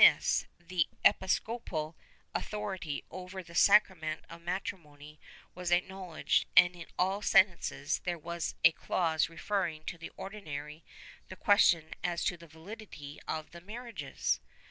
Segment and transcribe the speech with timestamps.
[0.01, 1.95] XIV] PENALTIES 321 the episcopal
[2.33, 5.19] authority over the sacrament of matrimony
[5.53, 10.83] was acknowledged and, in all sentences, there was a clause referring to the Ordinary
[11.27, 14.39] the question as to the validity of the marriages.